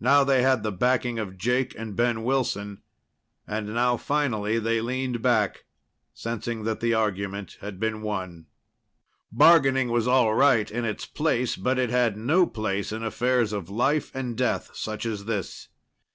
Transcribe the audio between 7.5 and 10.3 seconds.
had been won. Bargaining was